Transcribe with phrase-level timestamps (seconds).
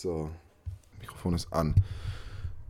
[0.00, 0.30] So,
[1.00, 1.74] Mikrofon ist an.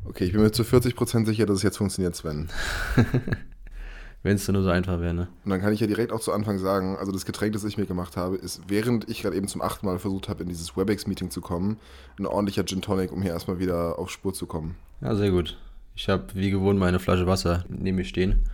[0.06, 2.48] Okay, ich bin mir zu 40% sicher, dass es jetzt funktioniert, Sven.
[4.22, 5.28] Wenn es nur so einfach wäre, ne?
[5.44, 7.76] Und dann kann ich ja direkt auch zu Anfang sagen, also das Getränk, das ich
[7.76, 10.74] mir gemacht habe, ist, während ich gerade eben zum achten Mal versucht habe, in dieses
[10.74, 11.76] WebEx-Meeting zu kommen,
[12.18, 14.76] ein ordentlicher Gin Tonic, um hier erstmal wieder auf Spur zu kommen.
[15.02, 15.58] Ja, sehr gut.
[15.96, 18.48] Ich habe wie gewohnt meine Flasche Wasser neben mir stehen.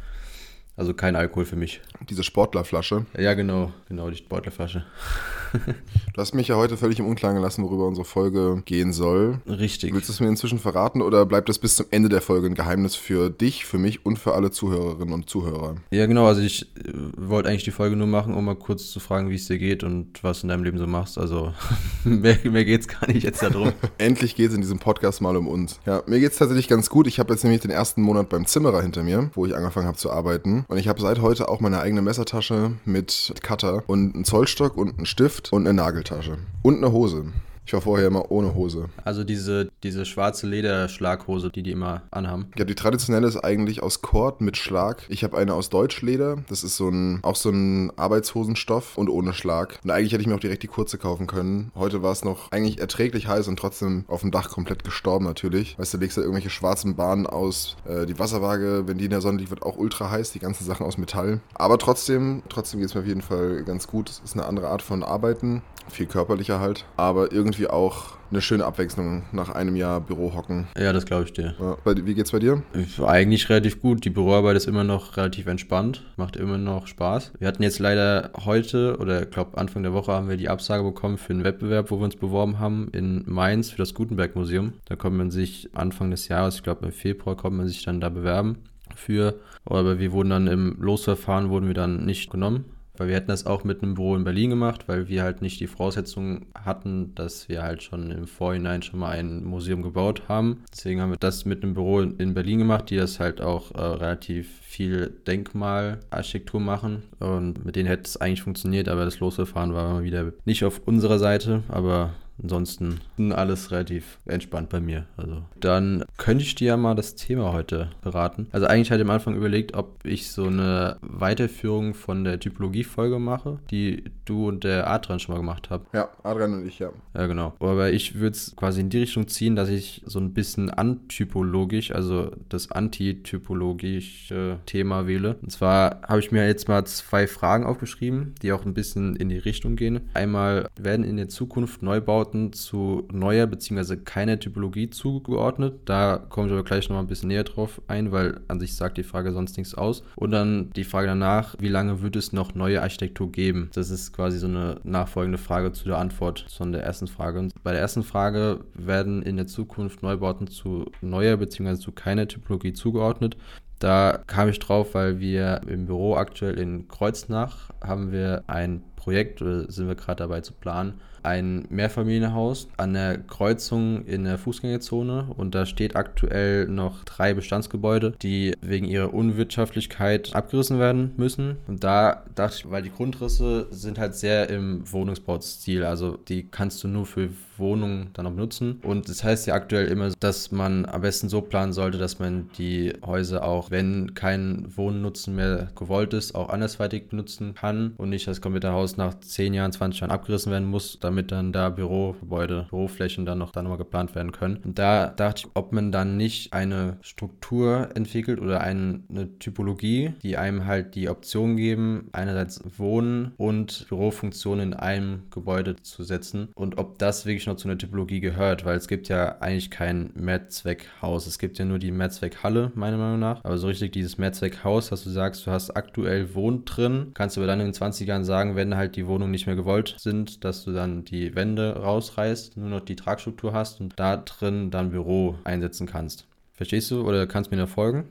[0.77, 1.81] Also kein Alkohol für mich.
[2.11, 3.07] Diese Sportlerflasche.
[3.17, 4.85] Ja, genau, genau, die Sportlerflasche.
[5.55, 9.41] du hast mich ja heute völlig im Unklaren gelassen, worüber unsere Folge gehen soll.
[9.47, 9.95] Richtig.
[9.95, 12.55] Willst du es mir inzwischen verraten oder bleibt das bis zum Ende der Folge ein
[12.55, 15.77] Geheimnis für dich, für mich und für alle Zuhörerinnen und Zuhörer?
[15.91, 19.01] Ja, genau, also ich äh, wollte eigentlich die Folge nur machen, um mal kurz zu
[19.01, 21.19] fragen, wie es dir geht und was du in deinem Leben so machst.
[21.19, 21.53] Also
[22.05, 23.73] mehr, mehr geht es gar nicht jetzt darum.
[23.99, 25.81] Endlich geht es in diesem Podcast mal um uns.
[25.87, 27.07] Ja, mir geht es tatsächlich ganz gut.
[27.07, 29.97] Ich habe jetzt nämlich den ersten Monat beim Zimmerer hinter mir, wo ich angefangen habe
[29.97, 30.65] zu arbeiten.
[30.69, 34.97] Und ich habe seit heute auch meine eigene Messertasche mit Cutter und einen Zollstock und
[34.97, 36.39] einen Stift und eine Nageltasche.
[36.63, 37.27] Und eine Hose.
[37.67, 38.91] Ich war vorher immer ohne Hose.
[39.05, 42.47] Also diese, diese schwarze Lederschlaghose, die die immer anhaben.
[42.59, 45.03] Ja, die traditionelle ist eigentlich aus Kord mit Schlag.
[45.09, 46.45] Ich habe eine aus Deutschleder.
[46.49, 49.81] Das ist so ein, auch so ein Arbeitshosenstoff und ohne Schlag.
[49.83, 51.73] Und eigentlich hätte ich mir auch direkt die kurze kaufen können.
[51.75, 55.79] Heute war es noch eigentlich erträglich heiß und trotzdem auf dem Dach komplett gestorben natürlich.
[55.79, 57.77] Weißt du, legst da irgendwelche schwarzen Bahnen aus.
[57.89, 60.33] Äh, die Wasserwaage, wenn die in der Sonne liegt, wird auch ultra heiß.
[60.33, 61.41] Die ganzen Sachen aus Metall.
[61.55, 64.11] Aber trotzdem, trotzdem geht es mir auf jeden Fall ganz gut.
[64.11, 65.63] Es ist eine andere Art von Arbeiten.
[65.89, 66.87] Viel körperlicher halt.
[66.97, 70.67] Aber irgendwie auch eine schöne Abwechslung nach einem Jahr Bürohocken.
[70.77, 71.55] Ja, das glaube ich dir.
[71.59, 71.77] Ja.
[71.85, 72.63] Wie geht's bei dir?
[73.07, 74.05] Eigentlich relativ gut.
[74.05, 77.33] Die Büroarbeit ist immer noch relativ entspannt, macht immer noch Spaß.
[77.39, 80.83] Wir hatten jetzt leider heute oder ich glaube Anfang der Woche haben wir die Absage
[80.83, 84.73] bekommen für einen Wettbewerb, wo wir uns beworben haben in Mainz für das Gutenberg Museum.
[84.87, 88.01] Da kommt man sich Anfang des Jahres, ich glaube im Februar, kommt man sich dann
[88.01, 88.59] da bewerben
[88.97, 89.35] für.
[89.65, 92.65] Aber wir wurden dann im Losverfahren wurden wir dann nicht genommen.
[92.97, 95.59] Weil wir hätten das auch mit einem Büro in Berlin gemacht, weil wir halt nicht
[95.61, 100.63] die Voraussetzungen hatten, dass wir halt schon im Vorhinein schon mal ein Museum gebaut haben.
[100.73, 103.81] Deswegen haben wir das mit einem Büro in Berlin gemacht, die das halt auch äh,
[103.81, 107.03] relativ viel Denkmalarchitektur machen.
[107.19, 111.19] Und mit denen hätte es eigentlich funktioniert, aber das Losverfahren war wieder nicht auf unserer
[111.19, 111.63] Seite.
[111.69, 112.11] Aber
[112.43, 113.01] Ansonsten
[113.33, 115.07] alles relativ entspannt bei mir.
[115.17, 118.49] Also dann könnte ich dir ja mal das Thema heute beraten.
[118.53, 123.19] Also eigentlich hatte ich am Anfang überlegt, ob ich so eine Weiterführung von der Typologie-Folge
[123.19, 125.95] mache, die du und der Adrian schon mal gemacht habt.
[125.95, 126.91] Ja, Adrian und ich, ja.
[127.15, 127.55] Ja, genau.
[127.61, 131.93] Aber ich würde es quasi in die Richtung ziehen, dass ich so ein bisschen antypologisch,
[131.93, 135.37] also das antitypologische Thema wähle.
[135.41, 139.29] Und zwar habe ich mir jetzt mal zwei Fragen aufgeschrieben, die auch ein bisschen in
[139.29, 140.01] die Richtung gehen.
[140.15, 143.97] Einmal werden in der Zukunft Neubauten Bauten zu neuer bzw.
[143.97, 145.81] keiner Typologie zugeordnet.
[145.85, 148.97] Da komme ich aber gleich nochmal ein bisschen näher drauf ein, weil an sich sagt
[148.97, 150.03] die Frage sonst nichts aus.
[150.17, 153.71] Und dann die Frage danach, wie lange wird es noch neue Architektur geben?
[153.75, 157.41] Das ist quasi so eine nachfolgende Frage zu der Antwort von der ersten Frage.
[157.41, 161.77] Und bei der ersten Frage werden in der Zukunft Neubauten zu neuer bzw.
[161.77, 163.37] zu keiner Typologie zugeordnet.
[163.81, 169.43] Da kam ich drauf, weil wir im Büro aktuell in Kreuznach haben wir ein Projekt,
[169.43, 170.95] oder sind wir gerade dabei zu planen,
[171.25, 178.13] ein Mehrfamilienhaus an der Kreuzung in der Fußgängerzone und da steht aktuell noch drei Bestandsgebäude,
[178.23, 181.57] die wegen ihrer Unwirtschaftlichkeit abgerissen werden müssen.
[181.67, 186.85] Und da dachte ich, weil die Grundrisse sind halt sehr im Wohnungsbaustil, also die kannst
[186.85, 188.81] du nur für Wohnungen dann auch benutzen.
[188.83, 192.51] Und das heißt ja aktuell immer, dass man am besten so planen sollte, dass man
[192.59, 198.27] die Häuser auch, wenn kein Wohnnutzen mehr gewollt ist, auch andersweitig benutzen kann und nicht
[198.27, 202.67] das komplette Haus nach 10 Jahren, 20 Jahren abgerissen werden muss, damit dann da Bürogebäude,
[202.71, 204.59] Büroflächen dann noch dann nochmal geplant werden können.
[204.65, 210.15] Und da dachte ich, ob man dann nicht eine Struktur entwickelt oder eine, eine Typologie,
[210.23, 216.49] die einem halt die Option geben, einerseits Wohnen und Bürofunktionen in einem Gebäude zu setzen
[216.55, 220.11] und ob das wirklich noch zu einer Typologie gehört, weil es gibt ja eigentlich kein
[220.15, 221.27] Mehrzweckhaus.
[221.27, 223.45] Es gibt ja nur die Mehrzweckhalle, meiner Meinung nach.
[223.45, 227.41] Aber so richtig dieses Mehrzweckhaus, dass du sagst, du hast aktuell Wohn drin, kannst du
[227.41, 230.45] aber dann in den 20 Jahren sagen, wenn halt die Wohnungen nicht mehr gewollt sind,
[230.45, 234.91] dass du dann die Wände rausreißt, nur noch die Tragstruktur hast und da drin dann
[234.91, 236.27] Büro einsetzen kannst.
[236.55, 238.05] Verstehst du oder kannst du mir da folgen?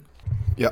[0.58, 0.72] Ja,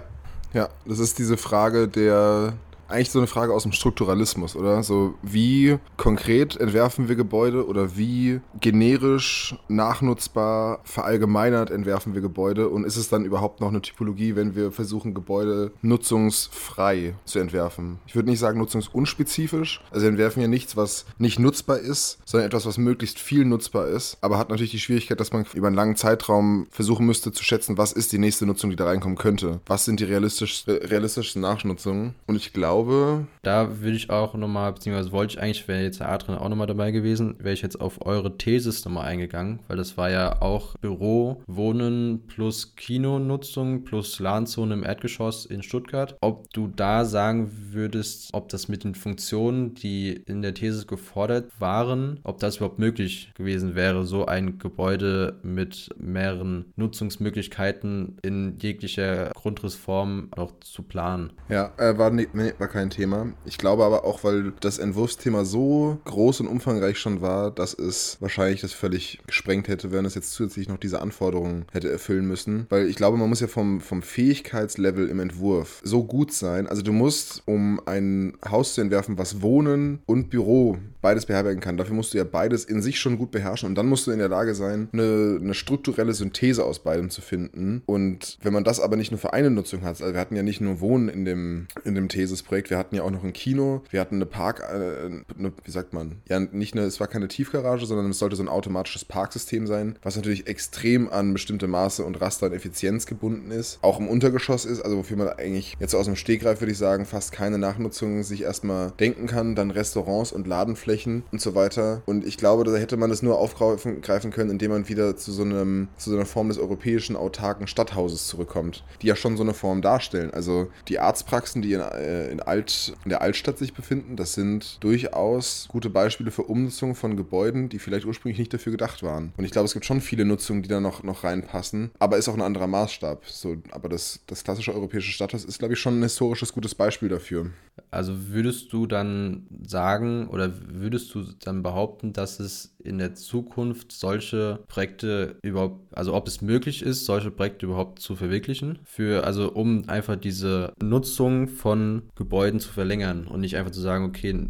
[0.54, 2.54] ja, das ist diese Frage der
[2.92, 4.84] eigentlich so eine Frage aus dem Strukturalismus, oder?
[4.84, 12.86] So, wie konkret entwerfen wir Gebäude oder wie generisch, nachnutzbar, verallgemeinert entwerfen wir Gebäude und
[12.86, 18.00] ist es dann überhaupt noch eine Typologie, wenn wir versuchen, Gebäude nutzungsfrei zu entwerfen?
[18.08, 19.82] Ich würde nicht sagen nutzungsunspezifisch.
[19.92, 23.88] Also wir entwerfen ja nichts, was nicht nutzbar ist, sondern etwas, was möglichst viel nutzbar
[23.88, 27.44] ist, aber hat natürlich die Schwierigkeit, dass man über einen langen Zeitraum versuchen müsste zu
[27.44, 29.62] schätzen, was ist die nächste Nutzung, die da reinkommen könnte.
[29.66, 32.16] Was sind die realistisch, realistischsten Nachnutzungen?
[32.28, 33.28] Und ich glaube, glaube.
[33.42, 36.68] Da würde ich auch nochmal, beziehungsweise wollte ich eigentlich, wäre jetzt der Adrian auch nochmal
[36.68, 40.78] dabei gewesen, wäre ich jetzt auf eure Thesis nochmal eingegangen, weil das war ja auch
[40.78, 46.18] Büro, Wohnen plus Kinonutzung plus LAN-Zone im Erdgeschoss in Stuttgart.
[46.22, 51.52] Ob du da sagen würdest, ob das mit den Funktionen, die in der Thesis gefordert
[51.60, 59.32] waren, ob das überhaupt möglich gewesen wäre, so ein Gebäude mit mehreren Nutzungsmöglichkeiten in jeglicher
[59.32, 61.34] Grundrissform noch zu planen.
[61.50, 62.28] Ja, äh, war, nee,
[62.60, 63.28] war kein Thema.
[63.46, 68.18] Ich glaube aber auch, weil das Entwurfsthema so groß und umfangreich schon war, dass es
[68.20, 72.66] wahrscheinlich das völlig gesprengt hätte, wenn es jetzt zusätzlich noch diese Anforderungen hätte erfüllen müssen.
[72.70, 76.68] Weil ich glaube, man muss ja vom, vom Fähigkeitslevel im Entwurf so gut sein.
[76.68, 81.78] Also du musst, um ein Haus zu entwerfen, was Wohnen und Büro beides beherbergen kann,
[81.78, 84.20] dafür musst du ja beides in sich schon gut beherrschen und dann musst du in
[84.20, 87.82] der Lage sein, eine, eine strukturelle Synthese aus beidem zu finden.
[87.86, 90.44] Und wenn man das aber nicht nur für eine Nutzung hat, also wir hatten ja
[90.44, 93.82] nicht nur Wohnen in dem, in dem Thesis-Projekt, wir hatten ja auch noch ein Kino,
[93.90, 97.28] wir hatten eine Park, äh, eine, wie sagt man, ja, nicht eine, es war keine
[97.28, 102.04] Tiefgarage, sondern es sollte so ein automatisches Parksystem sein, was natürlich extrem an bestimmte Maße
[102.04, 103.80] und Raster und Effizienz gebunden ist.
[103.82, 107.06] Auch im Untergeschoss ist, also wofür man eigentlich jetzt aus dem Stegreif, würde ich sagen,
[107.06, 109.56] fast keine Nachnutzung sich erstmal denken kann.
[109.56, 110.91] Dann Restaurants und Ladenflächen
[111.32, 112.02] und so weiter.
[112.06, 115.44] Und ich glaube, da hätte man es nur aufgreifen können, indem man wieder zu so,
[115.44, 119.54] einem, zu so einer Form des europäischen autarken Stadthauses zurückkommt, die ja schon so eine
[119.54, 120.32] Form darstellen.
[120.32, 124.78] Also die Arztpraxen, die in, äh, in, Alt, in der Altstadt sich befinden, das sind
[124.82, 129.34] durchaus gute Beispiele für Umnutzung von Gebäuden, die vielleicht ursprünglich nicht dafür gedacht waren.
[129.38, 132.30] Und ich glaube, es gibt schon viele Nutzungen, die da noch, noch reinpassen, aber ist
[132.30, 133.26] auch ein anderer Maßstab.
[133.28, 137.10] So, aber das, das klassische europäische Stadthaus ist, glaube ich, schon ein historisches gutes Beispiel
[137.10, 137.52] dafür.
[137.90, 143.92] Also würdest du dann sagen oder würdest du dann behaupten, dass es in der Zukunft
[143.92, 149.52] solche Projekte überhaupt, also ob es möglich ist, solche Projekte überhaupt zu verwirklichen, für, also
[149.52, 154.48] um einfach diese Nutzung von Gebäuden zu verlängern und nicht einfach zu sagen, okay,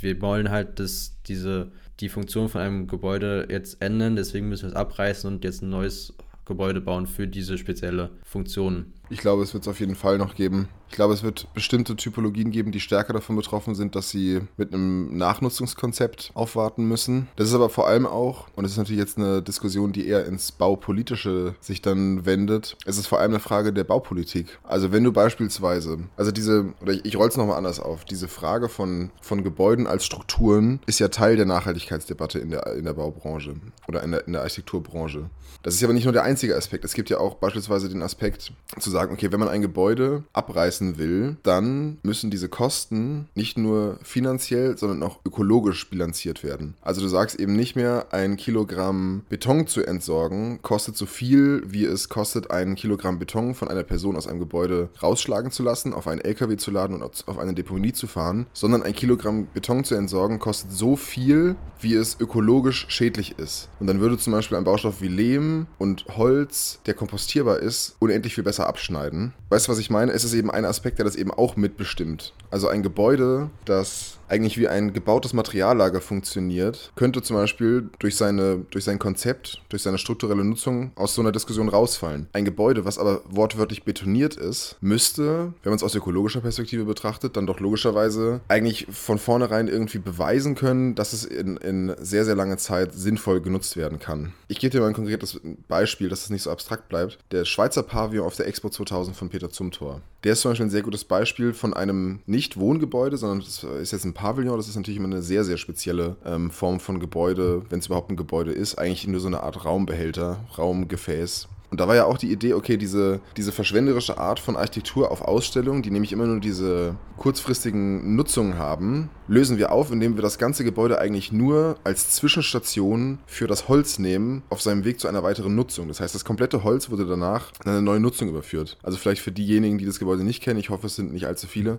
[0.00, 1.70] wir wollen halt dass diese
[2.00, 5.70] die Funktion von einem Gebäude jetzt ändern, deswegen müssen wir es abreißen und jetzt ein
[5.70, 6.14] neues
[6.44, 8.92] Gebäude bauen für diese spezielle Funktion.
[9.08, 10.68] Ich glaube, es wird es auf jeden Fall noch geben.
[10.88, 14.72] Ich glaube, es wird bestimmte Typologien geben, die stärker davon betroffen sind, dass sie mit
[14.72, 17.28] einem Nachnutzungskonzept aufwarten müssen.
[17.36, 20.26] Das ist aber vor allem auch, und das ist natürlich jetzt eine Diskussion, die eher
[20.26, 24.58] ins Baupolitische sich dann wendet, es ist vor allem eine Frage der Baupolitik.
[24.62, 28.28] Also wenn du beispielsweise, also diese, oder ich, ich roll es nochmal anders auf, diese
[28.28, 32.94] Frage von, von Gebäuden als Strukturen ist ja Teil der Nachhaltigkeitsdebatte in der, in der
[32.94, 33.56] Baubranche
[33.88, 35.30] oder in der, in der Architekturbranche.
[35.62, 36.84] Das ist aber nicht nur der einzige Aspekt.
[36.84, 40.96] Es gibt ja auch beispielsweise den Aspekt zu sagen, okay, wenn man ein Gebäude abreißen
[40.96, 46.74] will, dann müssen diese Kosten nicht nur finanziell, sondern auch ökologisch bilanziert werden.
[46.80, 51.84] Also du sagst eben nicht mehr, ein Kilogramm Beton zu entsorgen kostet so viel, wie
[51.84, 56.08] es kostet, ein Kilogramm Beton von einer Person aus einem Gebäude rausschlagen zu lassen, auf
[56.08, 59.94] einen LKW zu laden und auf eine Deponie zu fahren, sondern ein Kilogramm Beton zu
[59.94, 63.68] entsorgen kostet so viel, wie es ökologisch schädlich ist.
[63.78, 68.34] Und dann würde zum Beispiel ein Baustoff wie Lehm und Holz, der kompostierbar ist, unendlich
[68.34, 69.32] viel besser abschneiden abschneiden.
[69.48, 70.12] Weißt du, was ich meine?
[70.12, 72.32] Es ist eben ein Aspekt, der das eben auch mitbestimmt.
[72.50, 78.66] Also ein Gebäude, das eigentlich wie ein gebautes Materiallager funktioniert, könnte zum Beispiel durch, seine,
[78.70, 82.28] durch sein Konzept, durch seine strukturelle Nutzung aus so einer Diskussion rausfallen.
[82.32, 87.36] Ein Gebäude, was aber wortwörtlich betoniert ist, müsste, wenn man es aus ökologischer Perspektive betrachtet,
[87.36, 92.34] dann doch logischerweise eigentlich von vornherein irgendwie beweisen können, dass es in, in sehr, sehr
[92.34, 94.32] langer Zeit sinnvoll genutzt werden kann.
[94.48, 97.18] Ich gebe dir mal ein konkretes Beispiel, dass es nicht so abstrakt bleibt.
[97.32, 100.00] Der Schweizer Pavillon auf der Expo 2000 von Peter Zumthor.
[100.26, 103.92] Der ist zum Beispiel ein sehr gutes Beispiel von einem nicht Wohngebäude, sondern das ist
[103.92, 104.56] jetzt ein Pavillon.
[104.56, 108.10] Das ist natürlich immer eine sehr, sehr spezielle ähm, Form von Gebäude, wenn es überhaupt
[108.10, 108.74] ein Gebäude ist.
[108.74, 111.46] Eigentlich nur so eine Art Raumbehälter, Raumgefäß.
[111.70, 115.20] Und da war ja auch die Idee, okay, diese, diese verschwenderische Art von Architektur auf
[115.20, 120.38] Ausstellung, die nämlich immer nur diese kurzfristigen Nutzungen haben, lösen wir auf, indem wir das
[120.38, 125.22] ganze Gebäude eigentlich nur als Zwischenstation für das Holz nehmen, auf seinem Weg zu einer
[125.22, 125.88] weiteren Nutzung.
[125.88, 128.78] Das heißt, das komplette Holz wurde danach in eine neue Nutzung überführt.
[128.82, 131.46] Also vielleicht für diejenigen, die das Gebäude nicht kennen, ich hoffe, es sind nicht allzu
[131.46, 131.78] viele.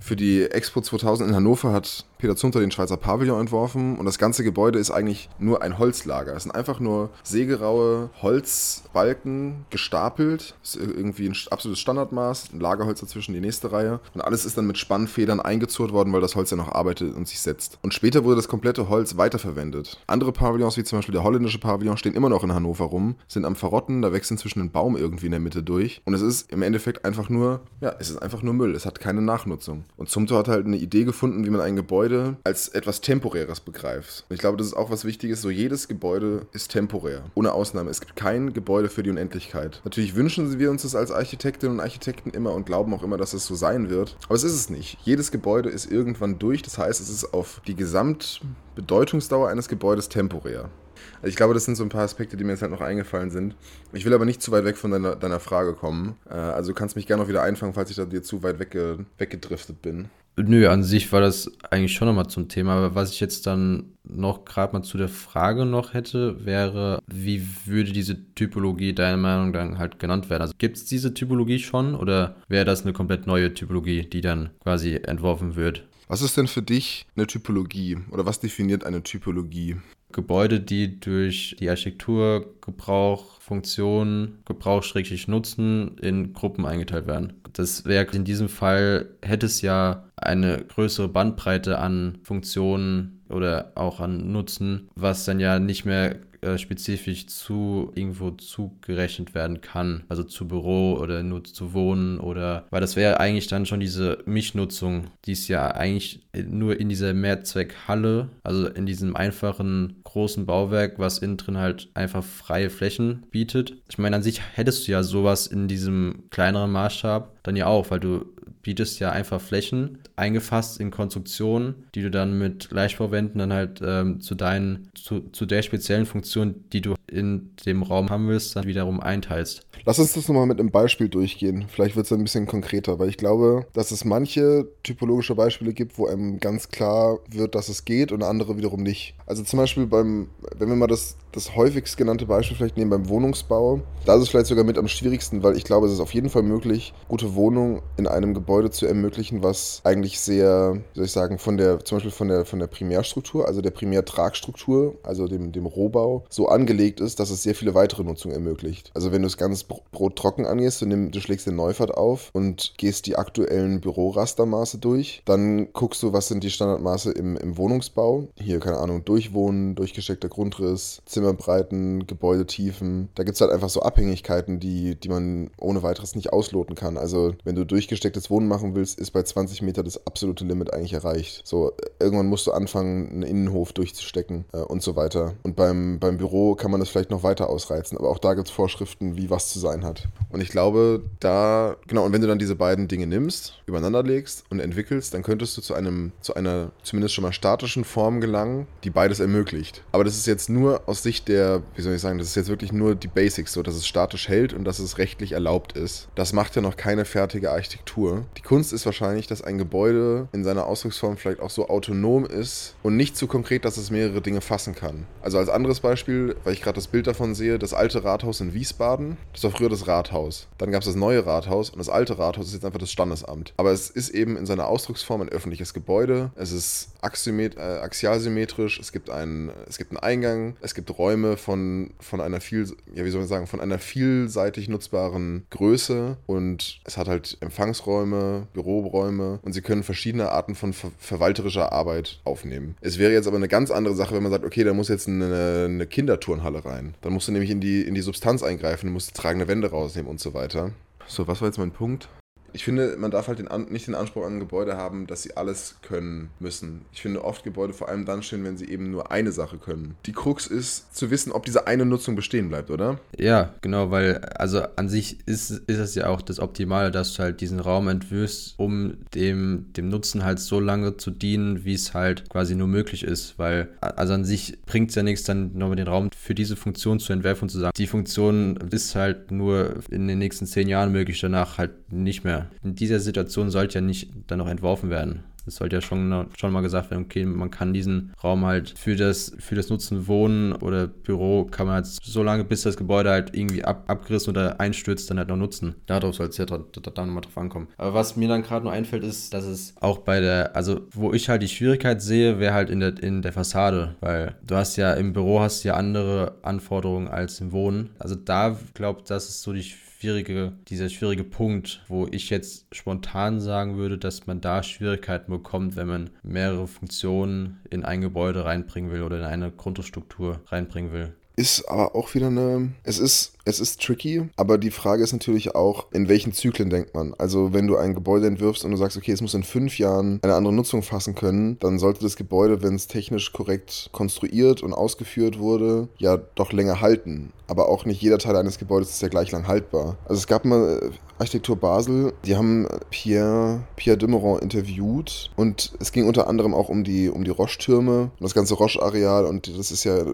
[0.00, 4.18] Für die Expo 2000 in Hannover hat Peter Zumter den Schweizer Pavillon entworfen und das
[4.18, 6.34] ganze Gebäude ist eigentlich nur ein Holzlager.
[6.34, 10.56] Es sind einfach nur sägeraue Holzbalken gestapelt.
[10.60, 14.00] Das ist irgendwie ein absolutes Standardmaß, ein Lagerholz dazwischen, die nächste Reihe.
[14.14, 17.28] Und alles ist dann mit Spannfedern eingezurrt worden, weil das Holz ja noch arbeitet und
[17.28, 17.78] sich setzt.
[17.82, 20.00] Und später wurde das komplette Holz weiterverwendet.
[20.08, 23.44] Andere Pavillons, wie zum Beispiel der holländische Pavillon, stehen immer noch in Hannover rum, sind
[23.44, 26.02] am Verrotten, da wächst inzwischen ein Baum irgendwie in der Mitte durch.
[26.04, 28.74] Und es ist im Endeffekt einfach nur, ja, es ist einfach nur Müll.
[28.74, 29.84] Es hat keine Nachnutzung.
[29.96, 33.60] Und Zumthor hat halt eine Idee gefunden, wie man ein Gebäude Gebäude als etwas Temporäres
[33.60, 34.24] begreifst.
[34.28, 35.42] Und ich glaube, das ist auch was Wichtiges.
[35.42, 37.22] So jedes Gebäude ist temporär.
[37.34, 37.90] Ohne Ausnahme.
[37.90, 39.80] Es gibt kein Gebäude für die Unendlichkeit.
[39.84, 43.34] Natürlich wünschen wir uns das als Architektinnen und Architekten immer und glauben auch immer, dass
[43.34, 44.16] es so sein wird.
[44.26, 44.98] Aber es ist es nicht.
[45.02, 46.62] Jedes Gebäude ist irgendwann durch.
[46.62, 50.70] Das heißt, es ist auf die Gesamtbedeutungsdauer eines Gebäudes temporär.
[51.16, 53.30] Also ich glaube, das sind so ein paar Aspekte, die mir jetzt halt noch eingefallen
[53.30, 53.54] sind.
[53.92, 56.16] Ich will aber nicht zu weit weg von deiner, deiner Frage kommen.
[56.28, 58.58] Äh, also du kannst mich gerne noch wieder einfangen, falls ich da dir zu weit
[58.58, 60.08] wegge, weggedriftet bin.
[60.38, 62.74] Nö, an sich war das eigentlich schon nochmal zum Thema.
[62.74, 67.46] Aber was ich jetzt dann noch gerade mal zu der Frage noch hätte, wäre, wie
[67.66, 70.42] würde diese Typologie deiner Meinung dann halt genannt werden?
[70.42, 74.50] Also gibt es diese Typologie schon oder wäre das eine komplett neue Typologie, die dann
[74.62, 75.84] quasi entworfen wird?
[76.06, 79.76] Was ist denn für dich eine Typologie oder was definiert eine Typologie?
[80.10, 87.32] Gebäude, die durch die Architektur, Gebrauch, Funktion, Gebrauch, Schrägstrich, Nutzen in Gruppen eingeteilt werden.
[87.54, 94.00] Das wäre in diesem Fall, hätte es ja eine größere Bandbreite an Funktionen oder auch
[94.00, 100.04] an Nutzen, was dann ja nicht mehr äh, spezifisch zu irgendwo zugerechnet werden kann.
[100.08, 104.18] Also zu Büro oder nur zu Wohnen oder, weil das wäre eigentlich dann schon diese
[104.26, 110.98] Mischnutzung, die ist ja eigentlich nur in dieser Mehrzweckhalle, also in diesem einfachen großen Bauwerk,
[110.98, 113.76] was innen drin halt einfach freie Flächen bietet.
[113.88, 117.90] Ich meine, an sich hättest du ja sowas in diesem kleineren Maßstab dann ja auch,
[117.90, 118.26] weil du
[118.62, 124.20] bietest ja einfach Flächen eingefasst in Konstruktionen, die du dann mit Leichtbauwänden dann halt ähm,
[124.20, 128.66] zu deinen, zu, zu der speziellen Funktion, die du in dem Raum haben willst, dann
[128.66, 129.62] wiederum einteilst.
[129.84, 131.66] Lass uns das nochmal mit einem Beispiel durchgehen.
[131.68, 135.98] Vielleicht wird es ein bisschen konkreter, weil ich glaube, dass es manche typologische Beispiele gibt,
[135.98, 139.14] wo einem ganz klar wird, dass es geht und andere wiederum nicht.
[139.26, 143.08] Also zum Beispiel beim, wenn wir mal das, das häufigst genannte Beispiel vielleicht nehmen beim
[143.08, 146.14] Wohnungsbau, da ist es vielleicht sogar mit am schwierigsten, weil ich glaube, es ist auf
[146.14, 151.04] jeden Fall möglich, gute Wohnungen in einem Gebäude zu ermöglichen, was eigentlich sehr, wie soll
[151.04, 155.28] ich sagen, von der, zum Beispiel von der, von der Primärstruktur, also der Primärtragstruktur, also
[155.28, 158.90] dem, dem Rohbau, so angelegt ist, dass es sehr viele weitere Nutzungen ermöglicht.
[158.94, 162.74] Also wenn du es ganz brottrocken angehst, du, nimm, du schlägst den Neufahrt auf und
[162.76, 168.28] gehst die aktuellen Bürorastermaße durch, dann guckst du, was sind die Standardmaße im, im Wohnungsbau.
[168.36, 173.08] Hier, keine Ahnung, Durchwohnen, durchgesteckter Grundriss, Zimmerbreiten, Gebäudetiefen.
[173.14, 176.96] Da gibt es halt einfach so Abhängigkeiten, die, die man ohne weiteres nicht ausloten kann.
[176.96, 180.92] Also wenn du durchgestecktes Wohnen machen willst, ist bei 20 Meter das absolute Limit eigentlich
[180.92, 181.42] erreicht.
[181.44, 185.34] So, irgendwann musst du anfangen, einen Innenhof durchzustecken äh, und so weiter.
[185.42, 188.48] Und beim, beim Büro kann man das vielleicht noch weiter ausreizen, aber auch da gibt
[188.48, 190.08] es Vorschriften, wie was zu sein hat.
[190.30, 194.44] Und ich glaube, da, genau, und wenn du dann diese beiden Dinge nimmst, übereinander legst
[194.50, 198.66] und entwickelst, dann könntest du zu einem, zu einer zumindest schon mal statischen Form gelangen,
[198.84, 199.82] die beides ermöglicht.
[199.92, 202.48] Aber das ist jetzt nur aus Sicht der, wie soll ich sagen, das ist jetzt
[202.48, 206.08] wirklich nur die Basics, so dass es statisch hält und dass es rechtlich erlaubt ist.
[206.14, 208.24] Das macht ja noch keine fertige Architektur.
[208.36, 212.74] Die Kunst ist wahrscheinlich, dass ein Gebäude in seiner Ausdrucksform vielleicht auch so autonom ist
[212.82, 215.06] und nicht so konkret, dass es mehrere Dinge fassen kann.
[215.22, 218.54] Also als anderes Beispiel, weil ich gerade das Bild davon sehe, das alte Rathaus in
[218.54, 220.46] Wiesbaden, das war früher das Rathaus.
[220.58, 223.52] Dann gab es das neue Rathaus und das alte Rathaus ist jetzt einfach das Standesamt.
[223.56, 226.30] Aber es ist eben in seiner Ausdrucksform ein öffentliches Gebäude.
[226.36, 231.90] Es ist äh, axialsymmetrisch, es gibt, einen, es gibt einen Eingang, es gibt Räume von,
[232.00, 236.96] von einer viel, ja, wie soll man sagen, von einer vielseitig nutzbaren Größe und es
[236.96, 242.76] hat halt Empfangsräume, Büroräume und sie können verschiedene Arten von ver verwalterischer Arbeit aufnehmen.
[242.80, 245.08] Es wäre jetzt aber eine ganz andere Sache, wenn man sagt, okay, da muss jetzt
[245.08, 246.94] eine, eine Kinderturnhalle rein.
[247.00, 250.10] Dann musst du nämlich in die, in die Substanz eingreifen, du musst tragende Wände rausnehmen
[250.10, 250.72] und so weiter.
[251.06, 252.08] So, was war jetzt mein Punkt?
[252.52, 255.76] Ich finde, man darf halt den nicht den Anspruch an Gebäude haben, dass sie alles
[255.82, 256.82] können müssen.
[256.92, 259.96] Ich finde oft Gebäude vor allem dann stehen, wenn sie eben nur eine Sache können.
[260.06, 262.98] Die Krux ist zu wissen, ob diese eine Nutzung bestehen bleibt, oder?
[263.16, 267.22] Ja, genau, weil also an sich ist, ist es ja auch das Optimale, dass du
[267.22, 271.94] halt diesen Raum entwirfst, um dem, dem Nutzen halt so lange zu dienen, wie es
[271.94, 273.38] halt quasi nur möglich ist.
[273.38, 276.98] Weil also an sich bringt es ja nichts, dann nochmal den Raum für diese Funktion
[277.00, 280.92] zu entwerfen und zu sagen, die Funktion ist halt nur in den nächsten zehn Jahren
[280.92, 285.24] möglich, danach halt nicht mehr in dieser Situation sollte ja nicht dann noch entworfen werden.
[285.48, 288.96] Es sollte ja schon, schon mal gesagt werden, okay, man kann diesen Raum halt für
[288.96, 293.10] das, für das Nutzen Wohnen oder Büro kann man halt so lange, bis das Gebäude
[293.10, 295.74] halt irgendwie ab, abgerissen oder einstürzt, dann halt noch nutzen.
[295.86, 296.66] Darauf soll es ja dann
[296.96, 297.68] nochmal drauf ankommen.
[297.78, 301.12] Aber was mir dann gerade nur einfällt, ist, dass es auch bei der, also wo
[301.12, 304.76] ich halt die Schwierigkeit sehe, wäre halt in der, in der Fassade, weil du hast
[304.76, 307.90] ja im Büro hast ja andere Anforderungen als im Wohnen.
[307.98, 309.64] Also da glaube ich, das ist so die
[309.98, 315.74] schwierige, dieser schwierige Punkt, wo ich jetzt spontan sagen würde, dass man da Schwierigkeiten bekommt,
[315.74, 321.14] wenn man mehrere Funktionen in ein Gebäude reinbringen will oder in eine Grundstruktur reinbringen will.
[321.34, 322.72] ist aber auch wieder eine.
[322.84, 326.94] Es ist, es ist tricky, aber die Frage ist natürlich auch, in welchen Zyklen denkt
[326.94, 327.14] man?
[327.16, 330.20] Also, wenn du ein Gebäude entwirfst und du sagst, okay, es muss in fünf Jahren
[330.22, 334.74] eine andere Nutzung fassen können, dann sollte das Gebäude, wenn es technisch korrekt konstruiert und
[334.74, 337.32] ausgeführt wurde, ja doch länger halten.
[337.46, 339.96] Aber auch nicht jeder Teil eines Gebäudes ist ja gleich lang haltbar.
[340.04, 345.90] Also es gab mal äh, Architektur Basel, die haben Pierre, Pierre Dimmeron interviewt und es
[345.92, 349.72] ging unter anderem auch um die, um die Roche-Türme und das ganze Roche-Areal und das
[349.72, 350.04] ist ja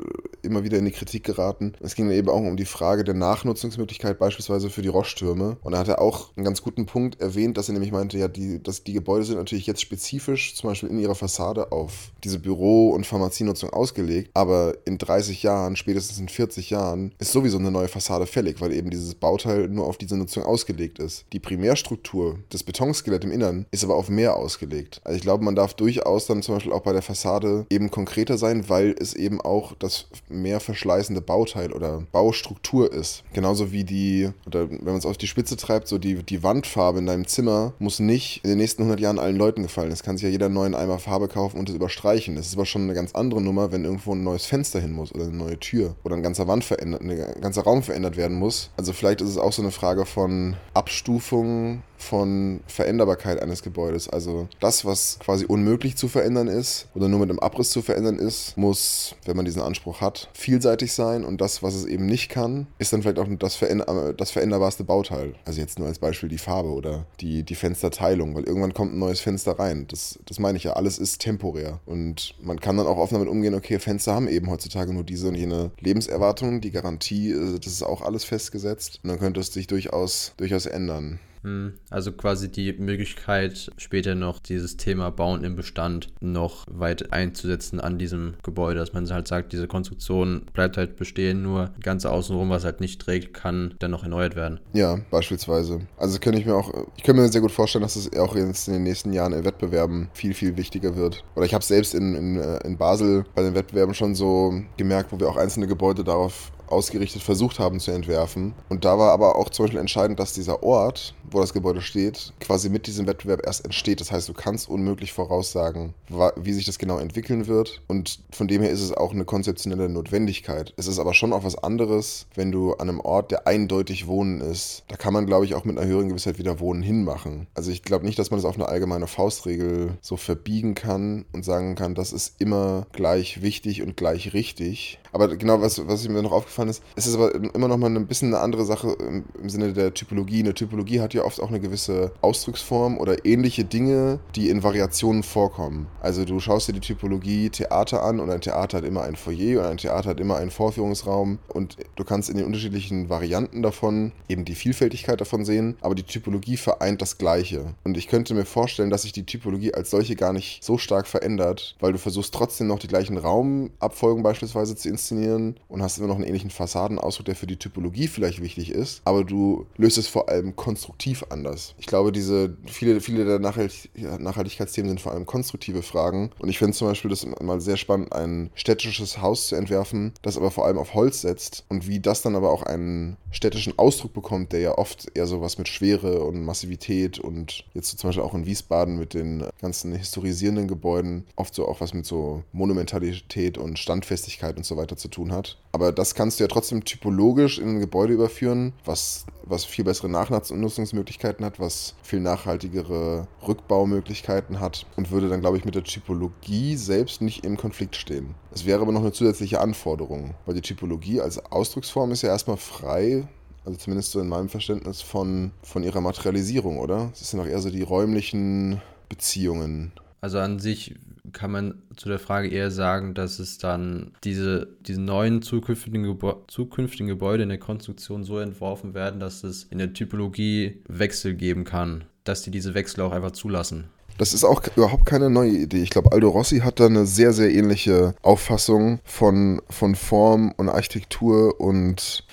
[0.42, 1.74] immer wieder in die Kritik geraten.
[1.80, 5.78] Es ging eben auch um die Frage der Nachnutzungsmöglichkeit beispielsweise für die Roche-Türme und da
[5.78, 8.84] hat er auch einen ganz guten Punkt erwähnt, dass er nämlich meinte, ja, die, dass
[8.84, 13.06] die Gebäude sind natürlich jetzt spezifisch, zum Beispiel in ihrer Fassade auf diese Büro- und
[13.06, 18.26] Pharmazienutzung ausgelegt, aber in 30 Jahren, spätestens in 40 Jahren, ist sowieso eine neue Fassade
[18.26, 21.24] fällig, weil eben dieses Bauteil nur auf diese Nutzung ausgelegt ist.
[21.32, 25.00] Die Primärstruktur, das Betonskelett im Innern, ist aber auf mehr ausgelegt.
[25.04, 28.36] Also ich glaube, man darf durchaus dann zum Beispiel auch bei der Fassade eben konkreter
[28.36, 33.13] sein, weil es eben auch das mehr verschleißende Bauteil oder Baustruktur ist.
[33.32, 36.98] Genauso wie die, oder wenn man es auf die Spitze treibt, so die, die Wandfarbe
[36.98, 39.92] in deinem Zimmer muss nicht in den nächsten 100 Jahren allen Leuten gefallen.
[39.92, 42.36] Es kann sich ja jeder neuen Eimer Farbe kaufen und es überstreichen.
[42.36, 45.14] Das ist aber schon eine ganz andere Nummer, wenn irgendwo ein neues Fenster hin muss
[45.14, 48.70] oder eine neue Tür oder ein ganzer Wand verändert, eine ganzer Raum verändert werden muss.
[48.76, 54.08] Also vielleicht ist es auch so eine Frage von Abstufung von Veränderbarkeit eines Gebäudes.
[54.08, 58.18] Also das, was quasi unmöglich zu verändern ist oder nur mit einem Abriss zu verändern
[58.18, 62.28] ist, muss, wenn man diesen Anspruch hat, vielseitig sein und das, was es eben nicht
[62.28, 65.34] kann, ist dann vielleicht auch das, veränder das veränderbarste Bauteil.
[65.44, 68.98] Also jetzt nur als Beispiel die Farbe oder die, die Fensterteilung, weil irgendwann kommt ein
[68.98, 69.86] neues Fenster rein.
[69.88, 73.28] Das, das meine ich ja, alles ist temporär und man kann dann auch offen damit
[73.28, 77.72] umgehen, okay, Fenster haben eben heutzutage nur diese und jene Lebenserwartung, die Garantie, äh, das
[77.72, 81.18] ist auch alles festgesetzt und dann könnte es sich durchaus, durchaus ändern.
[81.44, 87.80] Hm, also quasi die Möglichkeit, später noch dieses Thema Bauen im Bestand noch weit einzusetzen
[87.80, 92.48] an diesem Gebäude, dass man halt sagt, diese Konstruktion bleibt halt bestehen, nur ganz außenrum,
[92.48, 94.58] was halt nicht trägt, kann dann noch erneuert werden.
[94.72, 95.80] Ja, beispielsweise.
[95.98, 98.66] Also könnte ich mir auch, ich könnte mir sehr gut vorstellen, dass es auch jetzt
[98.68, 101.22] in den nächsten Jahren in Wettbewerben viel, viel wichtiger wird.
[101.36, 105.12] Oder ich habe selbst in, in, äh, in Basel bei den Wettbewerben schon so gemerkt,
[105.12, 108.54] wo wir auch einzelne Gebäude darauf ausgerichtet versucht haben zu entwerfen.
[108.68, 112.32] Und da war aber auch zum Beispiel entscheidend, dass dieser Ort, wo das Gebäude steht,
[112.40, 114.00] quasi mit diesem Wettbewerb erst entsteht.
[114.00, 115.94] Das heißt, du kannst unmöglich voraussagen,
[116.36, 117.82] wie sich das genau entwickeln wird.
[117.86, 120.72] Und von dem her ist es auch eine konzeptionelle Notwendigkeit.
[120.76, 124.40] Es ist aber schon auch was anderes, wenn du an einem Ort, der eindeutig Wohnen
[124.40, 124.84] ist.
[124.88, 127.46] Da kann man, glaube ich, auch mit einer höheren Gewissheit wieder Wohnen hinmachen.
[127.54, 131.44] Also ich glaube nicht, dass man das auf eine allgemeine Faustregel so verbiegen kann und
[131.44, 134.98] sagen kann, das ist immer gleich wichtig und gleich richtig.
[135.12, 138.06] Aber genau, was, was mir noch aufgefallen ist, es ist aber immer noch mal ein
[138.06, 138.96] bisschen eine andere Sache
[139.40, 140.40] im, Sinne der Typologie.
[140.40, 145.22] Eine Typologie hat ja oft auch eine gewisse Ausdrucksform oder ähnliche Dinge, die in Variationen
[145.22, 145.86] vorkommen.
[146.00, 149.60] Also du schaust dir die Typologie Theater an und ein Theater hat immer ein Foyer
[149.60, 154.12] und ein Theater hat immer einen Vorführungsraum und du kannst in den unterschiedlichen Varianten davon
[154.28, 157.74] eben die Vielfältigkeit davon sehen, aber die Typologie vereint das Gleiche.
[157.84, 161.06] Und ich könnte mir vorstellen, dass sich die Typologie als solche gar nicht so stark
[161.06, 166.08] verändert, weil du versuchst trotzdem noch die gleichen Raumabfolgen beispielsweise zu inszenieren und hast immer
[166.08, 170.08] noch einen ähnlichen Fassadenausdruck, der für die Typologie vielleicht wichtig ist, aber du löst es
[170.08, 171.74] vor allem konstruktiv anders.
[171.78, 176.74] Ich glaube, diese viele, viele der Nachhaltigkeitsthemen sind vor allem konstruktive Fragen und ich finde
[176.74, 180.78] zum Beispiel das mal sehr spannend, ein städtisches Haus zu entwerfen, das aber vor allem
[180.78, 184.78] auf Holz setzt und wie das dann aber auch einen städtischen Ausdruck bekommt, der ja
[184.78, 188.98] oft eher sowas mit Schwere und Massivität und jetzt so zum Beispiel auch in Wiesbaden
[188.98, 194.64] mit den ganzen historisierenden Gebäuden oft so auch was mit so Monumentalität und Standfestigkeit und
[194.64, 195.56] so weiter weiter zu tun hat.
[195.72, 200.08] Aber das kannst du ja trotzdem typologisch in ein Gebäude überführen, was, was viel bessere
[200.08, 206.76] Nachnutzungsmöglichkeiten hat, was viel nachhaltigere Rückbaumöglichkeiten hat und würde dann, glaube ich, mit der Typologie
[206.76, 208.34] selbst nicht im Konflikt stehen.
[208.52, 212.56] Es wäre aber noch eine zusätzliche Anforderung, weil die Typologie als Ausdrucksform ist ja erstmal
[212.56, 213.23] frei
[213.64, 217.10] also zumindest so in meinem Verständnis von, von ihrer Materialisierung, oder?
[217.12, 219.92] Es sind doch eher so die räumlichen Beziehungen.
[220.20, 220.94] Also an sich
[221.32, 226.36] kann man zu der Frage eher sagen, dass es dann diese, diese neuen zukünftigen, Gebä
[226.48, 231.64] zukünftigen Gebäude in der Konstruktion so entworfen werden, dass es in der Typologie Wechsel geben
[231.64, 233.84] kann, dass die diese Wechsel auch einfach zulassen.
[234.16, 235.82] Das ist auch überhaupt keine neue Idee.
[235.82, 240.68] Ich glaube, Aldo Rossi hat da eine sehr, sehr ähnliche Auffassung von, von Form und
[240.68, 242.24] Architektur und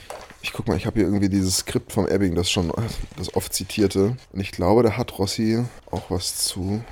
[0.42, 2.72] ich guck mal, ich habe hier irgendwie dieses Skript vom Ebbing, das schon
[3.18, 4.18] das oft zitierte.
[4.32, 6.84] Und ich glaube, da hat Rossi auch was zu.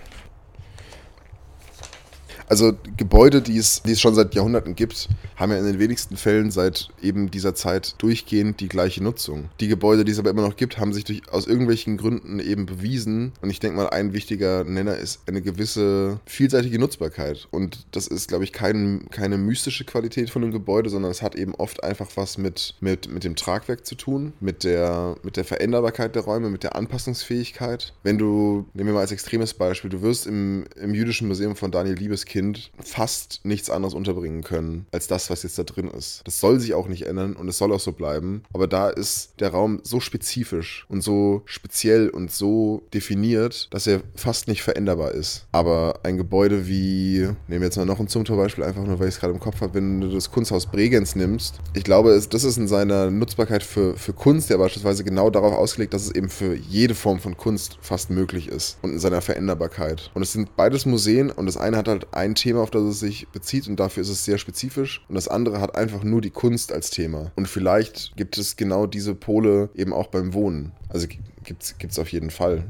[2.49, 6.17] Also Gebäude, die es, die es schon seit Jahrhunderten gibt, haben ja in den wenigsten
[6.17, 9.49] Fällen seit eben dieser Zeit durchgehend die gleiche Nutzung.
[9.59, 12.65] Die Gebäude, die es aber immer noch gibt, haben sich durch, aus irgendwelchen Gründen eben
[12.65, 13.33] bewiesen.
[13.41, 17.47] Und ich denke mal, ein wichtiger Nenner ist eine gewisse vielseitige Nutzbarkeit.
[17.51, 21.35] Und das ist, glaube ich, kein, keine mystische Qualität von einem Gebäude, sondern es hat
[21.35, 25.45] eben oft einfach was mit, mit, mit dem Tragwerk zu tun, mit der, mit der
[25.45, 27.93] Veränderbarkeit der Räume, mit der Anpassungsfähigkeit.
[28.01, 31.69] Wenn du, nehmen wir mal als extremes Beispiel, du wirst im, im Jüdischen Museum von
[31.69, 32.38] Daniel Liebeskind
[32.83, 36.21] fast nichts anderes unterbringen können, als das, was jetzt da drin ist.
[36.25, 38.43] Das soll sich auch nicht ändern und es soll auch so bleiben.
[38.53, 44.01] Aber da ist der Raum so spezifisch und so speziell und so definiert, dass er
[44.15, 45.45] fast nicht veränderbar ist.
[45.51, 49.15] Aber ein Gebäude wie, nehmen wir jetzt mal noch ein Zumtor-Beispiel, einfach nur, weil ich
[49.15, 52.57] es gerade im Kopf habe, wenn du das Kunsthaus Bregenz nimmst, ich glaube, das ist
[52.57, 56.55] in seiner Nutzbarkeit für, für Kunst ja beispielsweise genau darauf ausgelegt, dass es eben für
[56.55, 60.11] jede Form von Kunst fast möglich ist und in seiner Veränderbarkeit.
[60.13, 62.99] Und es sind beides Museen und das eine hat halt ein Thema, auf das es
[62.99, 66.29] sich bezieht und dafür ist es sehr spezifisch und das andere hat einfach nur die
[66.29, 67.31] Kunst als Thema.
[67.35, 70.71] Und vielleicht gibt es genau diese Pole eben auch beim Wohnen.
[70.89, 71.07] Also
[71.43, 72.65] gibt es auf jeden Fall.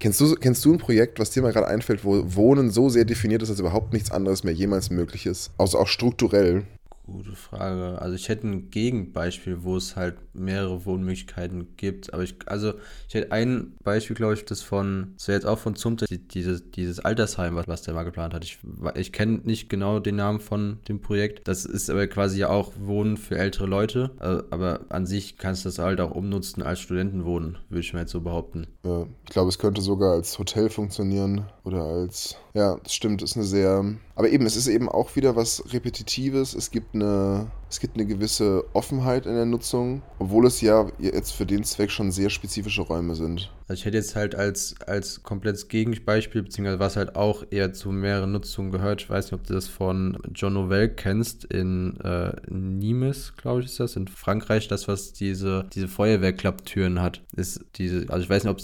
[0.00, 3.04] Kennst du, kennst du ein Projekt, was dir mal gerade einfällt, wo Wohnen so sehr
[3.04, 5.50] definiert ist, dass überhaupt nichts anderes mehr jemals möglich ist?
[5.56, 6.64] Also auch strukturell.
[7.06, 8.00] Gute Frage.
[8.00, 12.14] Also ich hätte ein Gegenbeispiel, wo es halt mehrere Wohnmöglichkeiten gibt.
[12.14, 12.72] Aber ich, also
[13.08, 16.70] ich hätte ein Beispiel, glaube ich, das von, das wäre jetzt auch von Zumte, dieses,
[16.70, 18.42] dieses Altersheim, was, was der mal geplant hat.
[18.42, 18.58] Ich,
[18.94, 21.46] ich kenne nicht genau den Namen von dem Projekt.
[21.46, 24.10] Das ist aber quasi ja auch Wohnen für ältere Leute.
[24.18, 28.00] Also, aber an sich kannst du das halt auch umnutzen als Studentenwohnen, würde ich mir
[28.00, 28.66] jetzt so behaupten.
[28.82, 33.36] Ja, ich glaube, es könnte sogar als Hotel funktionieren oder als, ja, das stimmt, ist
[33.36, 33.84] eine sehr,
[34.16, 36.54] aber eben, es ist eben auch wieder was Repetitives.
[36.54, 41.32] Es gibt eine, es gibt eine gewisse Offenheit in der Nutzung, obwohl es ja jetzt
[41.32, 43.50] für den Zweck schon sehr spezifische Räume sind.
[43.66, 47.90] Also ich hätte jetzt halt als, als komplettes Gegenbeispiel, beziehungsweise was halt auch eher zu
[47.90, 52.32] mehreren Nutzungen gehört, ich weiß nicht, ob du das von John Novell kennst, in äh,
[52.50, 58.04] Nimes, glaube ich, ist das, in Frankreich, das, was diese, diese Feuerwehrklapptüren hat, ist diese,
[58.10, 58.58] also ich weiß nicht, ob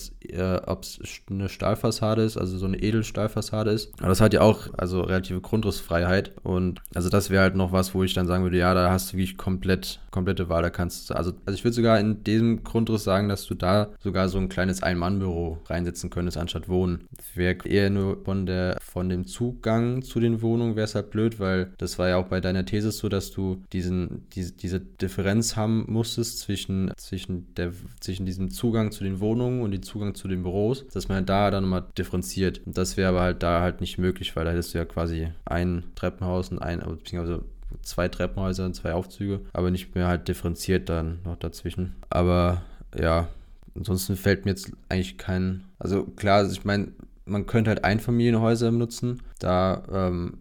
[0.82, 4.68] es äh, eine Stahlfassade ist, also so eine Edelstahlfassade ist, aber das hat ja auch,
[4.76, 8.58] also relative Grundrissfreiheit und also das wäre halt noch was, wo ich dann sagen würde,
[8.58, 11.74] ja, da hast du wirklich komplett, komplette Wahl, da kannst du, also, also ich würde
[11.74, 16.36] sogar in diesem Grundriss sagen, dass du da sogar so ein kleines ein-Mann-Büro reinsetzen könntest,
[16.36, 17.08] anstatt Wohnen.
[17.34, 21.38] Wäre eher nur von, der, von dem Zugang zu den Wohnungen wäre es halt blöd,
[21.38, 25.56] weil das war ja auch bei deiner These so, dass du diesen, diese, diese Differenz
[25.56, 30.28] haben musstest zwischen, zwischen, der, zwischen diesem Zugang zu den Wohnungen und dem Zugang zu
[30.28, 32.60] den Büros, dass man da dann nochmal differenziert.
[32.66, 35.28] Und das wäre aber halt da halt nicht möglich, weil da hättest du ja quasi
[35.44, 37.44] ein Treppenhaus und ein, beziehungsweise
[37.82, 41.96] zwei Treppenhäuser und zwei Aufzüge, aber nicht mehr halt differenziert dann noch dazwischen.
[42.08, 42.62] Aber
[42.98, 43.28] ja,
[43.76, 45.64] Ansonsten fällt mir jetzt eigentlich kein.
[45.78, 46.88] Also klar, also ich meine,
[47.24, 49.22] man könnte halt Einfamilienhäuser nutzen.
[49.38, 50.38] Da ähm,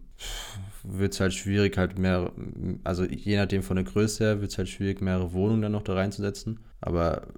[0.82, 2.32] wird es halt schwierig, halt mehr,
[2.84, 5.82] also je nachdem von der Größe her, wird es halt schwierig, mehrere Wohnungen dann noch
[5.82, 6.60] da reinzusetzen.
[6.80, 7.28] Aber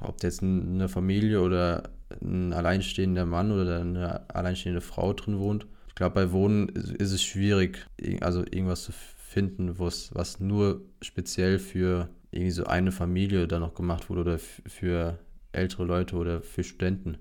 [0.00, 1.84] ob jetzt eine Familie oder
[2.20, 7.22] ein alleinstehender Mann oder eine alleinstehende Frau drin wohnt, ich glaube, bei Wohnen ist es
[7.22, 7.86] schwierig,
[8.20, 8.92] also irgendwas zu
[9.30, 15.20] finden, was nur speziell für irgendwie so eine Familie dann noch gemacht wurde oder für
[15.52, 17.16] ältere Leute oder für Studenten.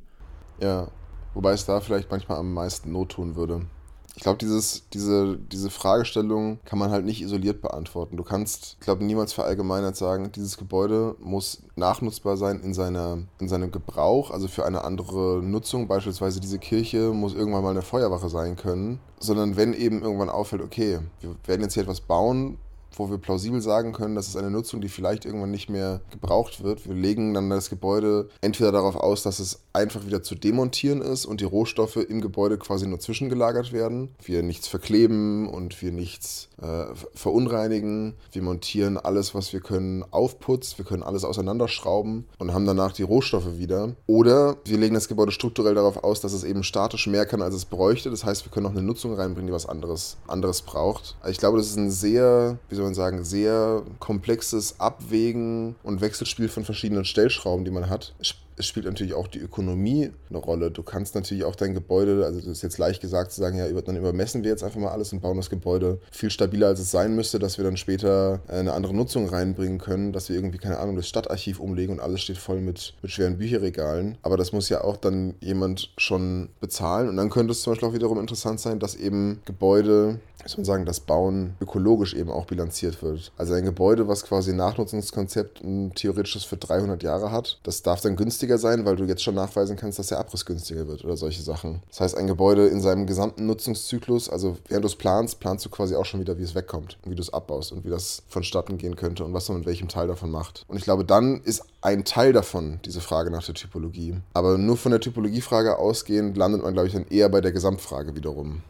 [0.59, 0.89] Ja,
[1.35, 3.67] wobei es da vielleicht manchmal am meisten Not tun würde.
[4.15, 8.17] Ich glaube, diese, diese Fragestellung kann man halt nicht isoliert beantworten.
[8.17, 13.47] Du kannst, ich glaube, niemals verallgemeinert sagen, dieses Gebäude muss nachnutzbar sein in, seiner, in
[13.47, 15.87] seinem Gebrauch, also für eine andere Nutzung.
[15.87, 18.99] Beispielsweise diese Kirche muss irgendwann mal eine Feuerwache sein können.
[19.19, 22.57] Sondern wenn eben irgendwann auffällt, okay, wir werden jetzt hier etwas bauen,
[22.91, 26.63] wo wir plausibel sagen können, das ist eine Nutzung, die vielleicht irgendwann nicht mehr gebraucht
[26.63, 26.87] wird.
[26.87, 31.25] Wir legen dann das Gebäude entweder darauf aus, dass es einfach wieder zu demontieren ist
[31.25, 34.09] und die Rohstoffe im Gebäude quasi nur zwischengelagert werden.
[34.23, 38.15] Wir nichts verkleben und wir nichts äh, verunreinigen.
[38.31, 40.77] Wir montieren alles, was wir können, auf Putz.
[40.77, 43.95] Wir können alles auseinanderschrauben und haben danach die Rohstoffe wieder.
[44.05, 47.55] Oder wir legen das Gebäude strukturell darauf aus, dass es eben statisch mehr kann, als
[47.55, 48.09] es bräuchte.
[48.09, 51.17] Das heißt, wir können noch eine Nutzung reinbringen, die was anderes, anderes braucht.
[51.27, 56.49] Ich glaube, das ist ein sehr, wie soll man sagen, sehr komplexes Abwägen und Wechselspiel
[56.49, 58.13] von verschiedenen Stellschrauben, die man hat
[58.59, 60.69] es spielt natürlich auch die Ökonomie eine Rolle.
[60.69, 63.65] Du kannst natürlich auch dein Gebäude, also das ist jetzt leicht gesagt zu sagen, ja,
[63.81, 66.91] dann übermessen wir jetzt einfach mal alles und bauen das Gebäude viel stabiler, als es
[66.91, 70.77] sein müsste, dass wir dann später eine andere Nutzung reinbringen können, dass wir irgendwie, keine
[70.77, 74.17] Ahnung, das Stadtarchiv umlegen und alles steht voll mit, mit schweren Bücherregalen.
[74.23, 77.07] Aber das muss ja auch dann jemand schon bezahlen.
[77.07, 80.65] Und dann könnte es zum Beispiel auch wiederum interessant sein, dass eben Gebäude muss man
[80.65, 83.31] sagen, das Bauen ökologisch eben auch bilanziert wird.
[83.37, 88.01] Also ein Gebäude, was quasi ein Nachnutzungskonzept ein theoretisches für 300 Jahre hat, das darf
[88.01, 91.03] dann günstiger nachhaltiger sein, weil du jetzt schon nachweisen kannst, dass der Abriss günstiger wird
[91.03, 91.81] oder solche Sachen.
[91.89, 95.69] Das heißt, ein Gebäude in seinem gesamten Nutzungszyklus, also während du es planst, planst du
[95.69, 98.77] quasi auch schon wieder, wie es wegkommt wie du es abbaust und wie das vonstatten
[98.77, 100.63] gehen könnte und was man mit welchem Teil davon macht.
[100.67, 104.17] Und ich glaube, dann ist ein Teil davon diese Frage nach der Typologie.
[104.33, 108.15] Aber nur von der Typologiefrage ausgehend landet man, glaube ich, dann eher bei der Gesamtfrage
[108.15, 108.61] wiederum.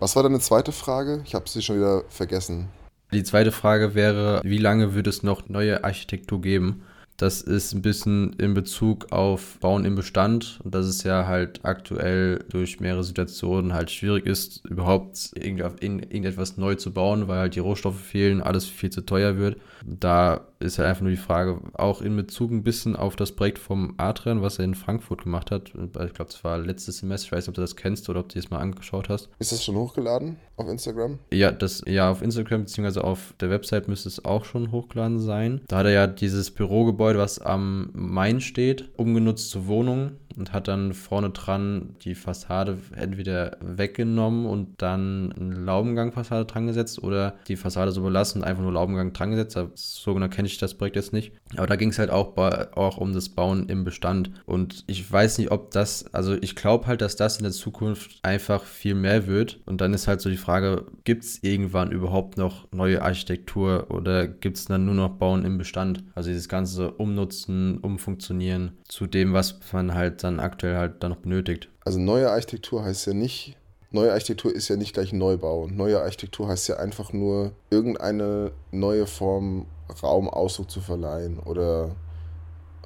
[0.00, 1.22] Was war deine zweite Frage?
[1.24, 2.68] Ich habe sie schon wieder vergessen.
[3.12, 6.82] Die zweite Frage wäre, wie lange wird es noch neue Architektur geben?
[7.16, 11.60] Das ist ein bisschen in Bezug auf Bauen im Bestand und dass es ja halt
[11.64, 17.60] aktuell durch mehrere Situationen halt schwierig ist, überhaupt irgendetwas neu zu bauen, weil halt die
[17.60, 19.56] Rohstoffe fehlen, alles viel zu teuer wird.
[19.82, 23.58] Da ist halt einfach nur die Frage, auch in Bezug ein bisschen auf das Projekt
[23.58, 25.68] vom Adrian, was er in Frankfurt gemacht hat.
[25.68, 27.26] Ich glaube, das war letztes Semester.
[27.26, 29.28] Ich weiß nicht, ob du das kennst oder ob du es mal angeschaut hast.
[29.38, 31.18] Ist das schon hochgeladen auf Instagram?
[31.32, 33.00] Ja, das, ja, auf Instagram bzw.
[33.00, 35.60] auf der Website müsste es auch schon hochgeladen sein.
[35.68, 40.68] Da hat er ja dieses Bürogebäude, was am Main steht, umgenutzt zur Wohnung und hat
[40.68, 47.56] dann vorne dran die Fassade entweder weggenommen und dann eine Laubengangfassade dran gesetzt oder die
[47.56, 49.58] Fassade so belassen und einfach nur Laubengang dran gesetzt.
[49.74, 51.32] So genau kenne ich das Projekt jetzt nicht.
[51.56, 54.30] Aber da ging es halt auch, bei, auch um das Bauen im Bestand.
[54.44, 58.18] Und ich weiß nicht, ob das, also ich glaube halt, dass das in der Zukunft
[58.22, 59.60] einfach viel mehr wird.
[59.66, 64.26] Und dann ist halt so die Frage, gibt es irgendwann überhaupt noch neue Architektur oder
[64.26, 66.04] gibt es dann nur noch Bauen im Bestand?
[66.14, 71.18] Also dieses ganze Umnutzen, Umfunktionieren zu dem, was man halt dann aktuell halt dann noch
[71.18, 71.68] benötigt.
[71.84, 73.56] Also neue Architektur heißt ja nicht,
[73.90, 75.66] neue Architektur ist ja nicht gleich Neubau.
[75.68, 79.66] Neue Architektur heißt ja einfach nur irgendeine neue Form
[80.02, 81.94] Raumausdruck zu verleihen oder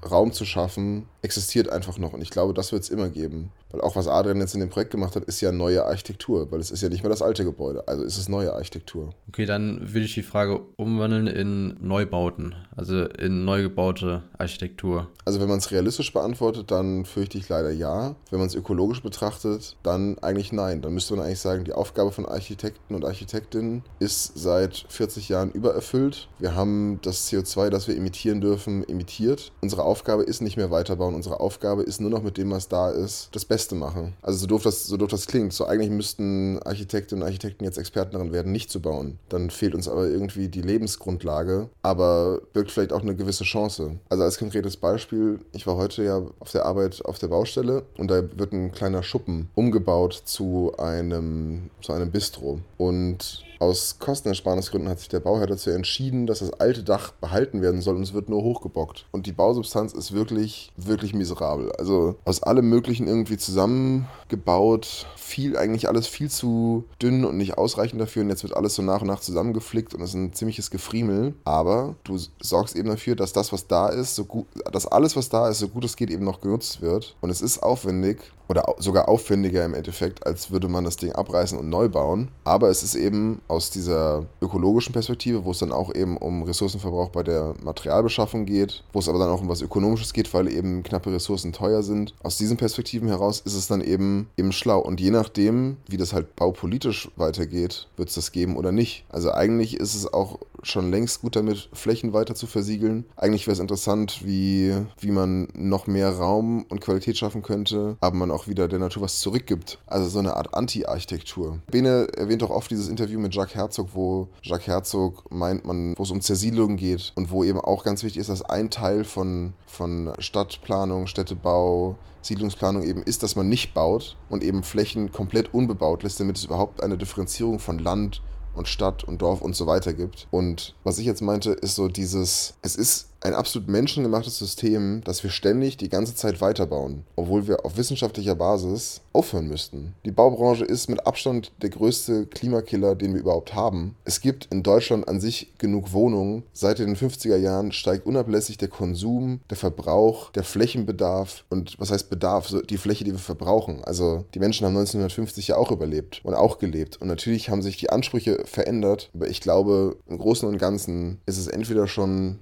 [0.09, 2.13] Raum zu schaffen, existiert einfach noch.
[2.13, 3.53] Und ich glaube, das wird es immer geben.
[3.71, 6.61] Weil auch was Adrian jetzt in dem Projekt gemacht hat, ist ja neue Architektur, weil
[6.61, 9.11] es ist ja nicht mehr das alte Gebäude, also ist es neue Architektur.
[9.29, 15.09] Okay, dann würde ich die Frage umwandeln in Neubauten, also in neu gebaute Architektur.
[15.25, 18.17] Also wenn man es realistisch beantwortet, dann fürchte ich leider ja.
[18.31, 20.83] Wenn man es ökologisch betrachtet, dann eigentlich nein.
[20.83, 25.51] Dann müsste man eigentlich sagen, die Aufgabe von Architekten und Architektinnen ist seit 40 Jahren
[25.53, 26.29] übererfüllt.
[26.39, 29.53] Wir haben das CO2, das wir emittieren dürfen, emittiert.
[29.61, 31.15] Unsere Aufgabe ist nicht mehr weiterbauen.
[31.15, 34.15] Unsere Aufgabe ist nur noch mit dem, was da ist, das Beste Beste machen.
[34.23, 35.53] Also so doof das, so doof das klingt.
[35.53, 39.19] So eigentlich müssten Architektinnen und Architekten jetzt Experten darin werden, nicht zu bauen.
[39.29, 43.99] Dann fehlt uns aber irgendwie die Lebensgrundlage, aber birgt vielleicht auch eine gewisse Chance.
[44.09, 48.11] Also als konkretes Beispiel, ich war heute ja auf der Arbeit auf der Baustelle und
[48.11, 52.61] da wird ein kleiner Schuppen umgebaut zu einem, zu einem Bistro.
[52.79, 57.83] Und aus Kostenersparnisgründen hat sich der Bauherr dazu entschieden, dass das alte Dach behalten werden
[57.83, 59.05] soll und es wird nur hochgebockt.
[59.13, 61.71] Und die Bausubstanz ist wirklich, wirklich miserabel.
[61.73, 68.01] Also aus allem Möglichen irgendwie zusammengebaut, viel, eigentlich alles viel zu dünn und nicht ausreichend
[68.01, 68.23] dafür.
[68.23, 71.35] Und jetzt wird alles so nach und nach zusammengeflickt und es ist ein ziemliches Gefriemel.
[71.45, 75.29] Aber du sorgst eben dafür, dass das, was da ist, so gut, dass alles, was
[75.29, 77.17] da ist, so gut es geht, eben noch genutzt wird.
[77.21, 78.19] Und es ist aufwendig
[78.51, 82.31] oder sogar aufwendiger im Endeffekt, als würde man das Ding abreißen und neu bauen.
[82.43, 87.11] Aber es ist eben aus dieser ökologischen Perspektive, wo es dann auch eben um Ressourcenverbrauch
[87.11, 90.83] bei der Materialbeschaffung geht, wo es aber dann auch um was Ökonomisches geht, weil eben
[90.83, 92.13] knappe Ressourcen teuer sind.
[92.25, 94.81] Aus diesen Perspektiven heraus ist es dann eben, eben schlau.
[94.81, 99.05] Und je nachdem, wie das halt baupolitisch weitergeht, wird es das geben oder nicht.
[99.11, 103.05] Also eigentlich ist es auch schon längst gut damit, Flächen weiter zu versiegeln.
[103.17, 108.17] Eigentlich wäre es interessant, wie, wie man noch mehr Raum und Qualität schaffen könnte, aber
[108.17, 109.79] man auch wieder der Natur was zurückgibt.
[109.87, 111.61] Also so eine Art Anti-Architektur.
[111.71, 116.03] Bene erwähnt auch oft dieses Interview mit Jacques Herzog, wo Jacques Herzog meint, man, wo
[116.03, 119.53] es um Zersiedlung geht und wo eben auch ganz wichtig ist, dass ein Teil von,
[119.67, 126.03] von Stadtplanung, Städtebau, Siedlungsplanung eben ist, dass man nicht baut und eben Flächen komplett unbebaut
[126.03, 128.23] lässt, damit es überhaupt eine Differenzierung von Land
[128.61, 130.29] und Stadt und Dorf und so weiter gibt.
[130.31, 135.23] Und was ich jetzt meinte, ist so dieses, es ist ein absolut menschengemachtes System, das
[135.23, 139.95] wir ständig die ganze Zeit weiterbauen, obwohl wir auf wissenschaftlicher Basis aufhören müssten.
[140.05, 143.97] Die Baubranche ist mit Abstand der größte Klimakiller, den wir überhaupt haben.
[144.05, 146.45] Es gibt in Deutschland an sich genug Wohnungen.
[146.53, 152.11] Seit den 50er Jahren steigt unablässig der Konsum, der Verbrauch, der Flächenbedarf und was heißt
[152.11, 152.55] Bedarf?
[152.69, 153.85] Die Fläche, die wir verbrauchen.
[153.85, 157.01] Also die Menschen haben 1950 ja auch überlebt und auch gelebt.
[157.01, 161.39] Und natürlich haben sich die Ansprüche verändert, aber ich glaube, im Großen und Ganzen ist
[161.39, 162.39] es entweder schon,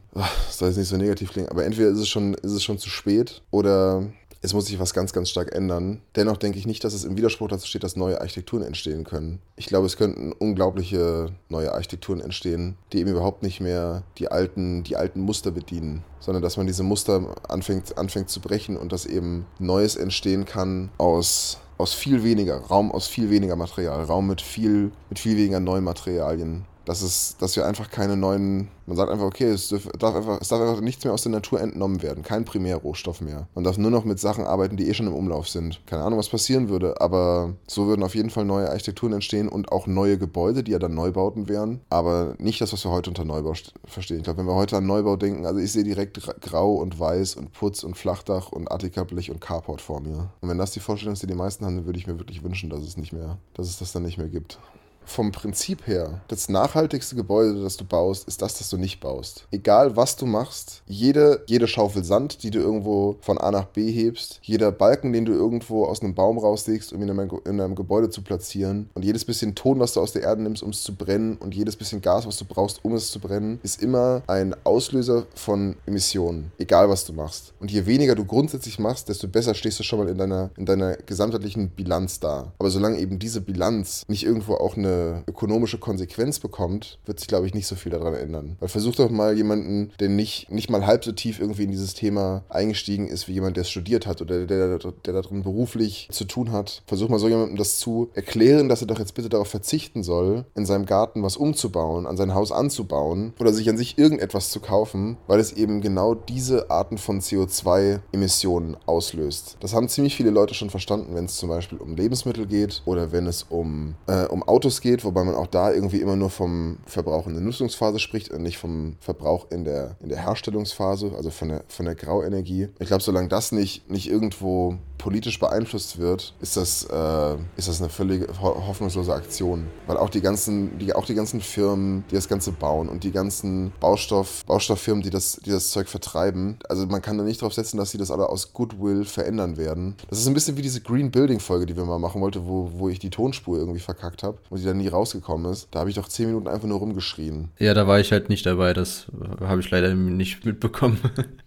[0.59, 2.79] das soll jetzt nicht so negativ klingen, aber entweder ist es schon, ist es schon
[2.79, 4.07] zu spät oder
[4.41, 6.01] es muss sich was ganz, ganz stark ändern.
[6.15, 9.41] Dennoch denke ich nicht, dass es im Widerspruch dazu steht, dass neue Architekturen entstehen können.
[9.57, 14.85] Ich glaube, es könnten unglaubliche neue Architekturen entstehen, die eben überhaupt nicht mehr die alten,
[14.85, 19.07] die alten Muster bedienen, sondern dass man diese Muster anfängt, anfängt zu brechen und dass
[19.07, 24.43] eben Neues entstehen kann aus aus viel weniger, Raum aus viel weniger Material, Raum mit
[24.43, 29.11] viel, mit viel weniger neuen Materialien, dass, es, dass wir einfach keine neuen, man sagt
[29.11, 32.23] einfach, okay, es darf einfach, es darf einfach nichts mehr aus der Natur entnommen werden,
[32.23, 33.47] kein Primärrohstoff mehr.
[33.55, 35.83] Man darf nur noch mit Sachen arbeiten, die eh schon im Umlauf sind.
[35.85, 39.71] Keine Ahnung, was passieren würde, aber so würden auf jeden Fall neue Architekturen entstehen und
[39.71, 43.27] auch neue Gebäude, die ja dann Neubauten wären, aber nicht das, was wir heute unter
[43.27, 43.53] Neubau
[43.85, 44.17] verstehen.
[44.17, 47.35] Ich glaube, wenn wir heute an Neubau denken, also ich sehe direkt grau und weiß
[47.35, 50.31] und Putz und Flachdach und Attika-Blech und Carport vor mir.
[50.41, 52.43] Und wenn das die Vorstellung ist, die die meisten haben, dann würde ich mir wirklich
[52.43, 54.59] wünschen, dass es nicht mehr, dass es das dann nicht mehr gibt
[55.09, 59.47] vom Prinzip her, das nachhaltigste Gebäude, das du baust, ist das, das du nicht baust.
[59.51, 63.91] Egal was du machst, jede, jede Schaufel Sand, die du irgendwo von A nach B
[63.91, 67.61] hebst, jeder Balken, den du irgendwo aus einem Baum rauslegst, um ihn in einem, in
[67.61, 70.71] einem Gebäude zu platzieren, und jedes bisschen Ton, was du aus der Erde nimmst, um
[70.71, 73.83] es zu brennen, und jedes bisschen Gas, was du brauchst, um es zu brennen, ist
[73.83, 76.53] immer ein Auslöser von Emissionen.
[76.59, 77.55] Egal was du machst.
[77.61, 80.67] Und je weniger du grundsätzlich machst, desto besser stehst du schon mal in deiner, in
[80.67, 82.53] deiner gesamtheitlichen Bilanz da.
[82.59, 87.47] Aber solange eben diese Bilanz nicht irgendwo auch eine ökonomische Konsequenz bekommt, wird sich, glaube
[87.47, 88.57] ich, nicht so viel daran ändern.
[88.61, 91.95] Weil versuch doch mal jemanden, der nicht, nicht mal halb so tief irgendwie in dieses
[91.95, 95.43] Thema eingestiegen ist, wie jemand, der es studiert hat oder der, der, der da drin
[95.43, 96.83] beruflich zu tun hat.
[96.87, 100.45] Versuch mal so jemandem das zu erklären, dass er doch jetzt bitte darauf verzichten soll,
[100.55, 104.61] in seinem Garten was umzubauen, an sein Haus anzubauen oder sich an sich irgendetwas zu
[104.61, 109.57] kaufen, weil es eben genau diese Arten von CO2-Emissionen auslöst.
[109.61, 113.13] Das haben ziemlich viele Leute schon verstanden, wenn es zum Beispiel um Lebensmittel geht oder
[113.13, 116.31] wenn es um, äh, um Autos geht geht, wobei man auch da irgendwie immer nur
[116.31, 121.13] vom Verbrauch in der Nutzungsphase spricht und nicht vom Verbrauch in der, in der Herstellungsphase,
[121.15, 122.69] also von der, von der Grauenergie.
[122.79, 127.81] Ich glaube, solange das nicht, nicht irgendwo politisch beeinflusst wird, ist das, äh, ist das
[127.81, 129.69] eine völlig ho hoffnungslose Aktion.
[129.87, 133.13] Weil auch die ganzen, die, auch die ganzen Firmen, die das Ganze bauen und die
[133.13, 137.55] ganzen Baustoff, Baustofffirmen, die das, die das Zeug vertreiben, also man kann da nicht drauf
[137.55, 139.95] setzen, dass sie das alle aus Goodwill verändern werden.
[140.11, 142.71] Das ist ein bisschen wie diese Green Building Folge, die wir mal machen wollten, wo,
[142.75, 145.69] wo ich die Tonspur irgendwie verkackt habe und die dann nie rausgekommen ist.
[145.71, 147.51] Da habe ich doch zehn Minuten einfach nur rumgeschrien.
[147.59, 149.07] Ja, da war ich halt nicht dabei, das
[149.41, 150.99] habe ich leider nicht mitbekommen.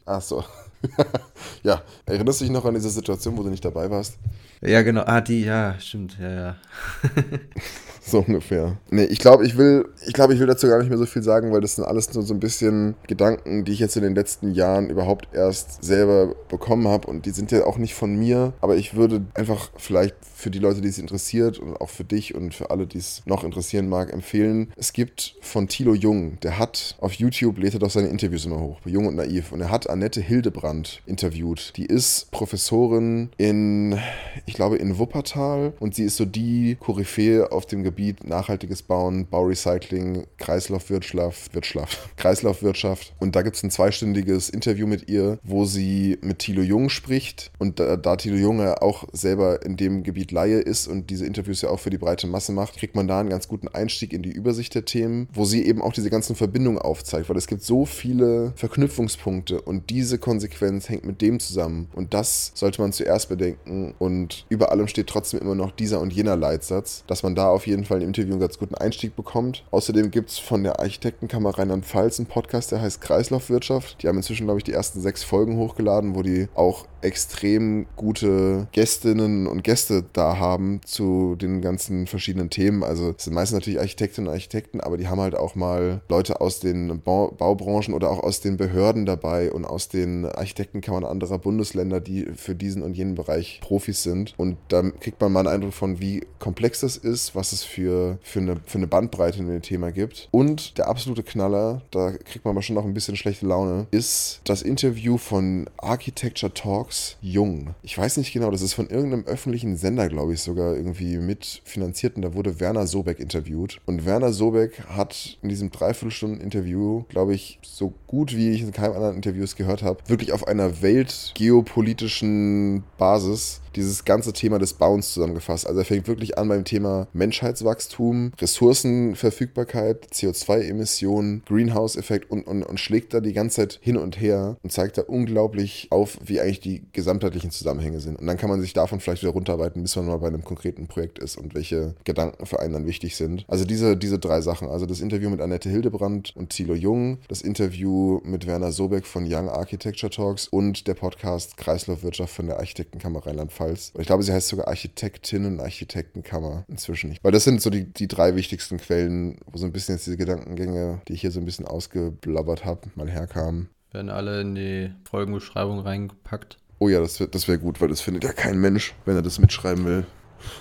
[0.06, 0.44] Ach so.
[1.64, 4.18] ja, erinnerst du dich noch an diese Situation, wo du nicht dabei warst?
[4.62, 5.02] Ja, genau.
[5.06, 6.56] Ah, die, ja, stimmt, ja, ja.
[8.02, 8.78] so ungefähr.
[8.90, 11.24] Nee, ich glaube, ich will, ich glaube, ich will dazu gar nicht mehr so viel
[11.24, 14.16] sagen, weil das sind alles nur so ein bisschen Gedanken, die ich jetzt in den
[14.16, 18.54] letzten Jahren überhaupt erst selber bekommen habe und die sind ja auch nicht von mir,
[18.62, 22.36] aber ich würde einfach vielleicht für die Leute, die es interessiert und auch für dich
[22.36, 24.74] und für alle, die es noch interessieren mag, empfehlen.
[24.76, 28.60] Es gibt von Thilo Jung, der hat auf YouTube lädt er doch seine Interviews immer
[28.60, 31.31] hoch, Jung und Naiv und er hat Annette Hildebrand interviewt.
[31.76, 33.98] Die ist Professorin in,
[34.46, 39.28] ich glaube, in Wuppertal und sie ist so die Koryphäe auf dem Gebiet nachhaltiges Bauen,
[39.28, 43.13] Baurecycling, Kreislaufwirtschaft, Wirtschaft, Kreislaufwirtschaft.
[43.20, 47.52] Und da gibt es ein zweistündiges Interview mit ihr, wo sie mit Thilo Jung spricht.
[47.60, 51.26] Und da, da Thilo Jung ja auch selber in dem Gebiet Laie ist und diese
[51.26, 54.13] Interviews ja auch für die breite Masse macht, kriegt man da einen ganz guten Einstieg
[54.13, 57.48] in die Übersicht der Themen, wo sie eben auch diese ganzen Verbindungen aufzeigt, weil es
[57.48, 61.88] gibt so viele Verknüpfungspunkte und diese Konsequenz hängt mit dem zusammen.
[61.94, 66.14] Und das sollte man zuerst bedenken und über allem steht trotzdem immer noch dieser und
[66.14, 69.64] jener Leitsatz, dass man da auf jeden Fall im Interview einen ganz guten Einstieg bekommt.
[69.72, 74.02] Außerdem gibt es von der Architektenkammer Rheinland-Pfalz einen Podcast, der heißt Kreislaufwirtschaft.
[74.02, 78.68] Die haben inzwischen, glaube ich, die ersten sechs Folgen hochgeladen, wo die auch extrem gute
[78.72, 82.84] Gästinnen und Gäste da haben zu den ganzen verschiedenen Themen.
[82.84, 86.42] Also es sind meistens natürlich Architektinnen und Architekten, aber die haben halt auch mal Leute
[86.42, 91.39] aus den Bau Baubranchen oder auch aus den Behörden dabei und aus den Architektenkammern anderer
[91.39, 94.34] Bundesländer, die für diesen und jenen Bereich Profis sind.
[94.38, 98.17] Und da kriegt man mal einen Eindruck von, wie komplex das ist, was es für,
[98.21, 100.28] für, eine, für eine Bandbreite in dem Thema gibt.
[100.32, 104.41] Und der absolute Knaller, da kriegt man aber schon noch ein bisschen schlechte Laune, ist
[104.43, 107.76] das Interview von Architecture Talk Fox Jung.
[107.84, 112.15] Ich weiß nicht genau, das ist von irgendeinem öffentlichen Sender, glaube ich, sogar irgendwie mitfinanziert
[112.15, 113.80] und da wurde Werner Sobeck interviewt.
[113.86, 118.93] Und Werner Sobeck hat in diesem Dreiviertelstunden-Interview, glaube ich, so gut wie ich in keinem
[118.93, 125.68] anderen Interviews gehört habe, wirklich auf einer weltgeopolitischen Basis dieses ganze Thema des Bauens zusammengefasst.
[125.68, 133.14] Also er fängt wirklich an beim Thema Menschheitswachstum, Ressourcenverfügbarkeit, CO2-Emissionen, Greenhouse-Effekt und, und, und schlägt
[133.14, 136.84] da die ganze Zeit hin und her und zeigt da unglaublich auf, wie eigentlich die
[136.92, 138.20] gesamtheitlichen Zusammenhänge sind.
[138.20, 140.88] Und dann kann man sich davon vielleicht wieder runterarbeiten, bis man mal bei einem konkreten
[140.88, 143.46] Projekt ist und welche Gedanken für einen dann wichtig sind.
[143.48, 144.68] Also diese, diese drei Sachen.
[144.68, 149.26] Also das Interview mit Annette Hildebrand und Thilo Jung, das Interview mit Werner Sobeck von
[149.28, 153.94] Young Architecture Talks und der Podcast Kreislaufwirtschaft von der Architektenkammer Rheinland-Pfalz.
[153.98, 157.18] Ich glaube, sie heißt sogar Architektinnen und Architektenkammer inzwischen.
[157.22, 160.18] Weil das sind so die, die drei wichtigsten Quellen, wo so ein bisschen jetzt diese
[160.18, 163.70] Gedankengänge, die ich hier so ein bisschen ausgeblabbert habe, mal herkamen.
[163.92, 166.58] Werden alle in die Folgenbeschreibung reingepackt.
[166.80, 169.22] Oh ja, das wäre das wär gut, weil das findet ja kein Mensch, wenn er
[169.22, 170.06] das mitschreiben will.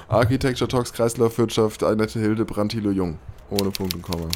[0.09, 3.19] Architecture Talks Kreislaufwirtschaft, Annette Hilde, Brandilo Jung.
[3.51, 4.29] Ohne Punkt und Komma.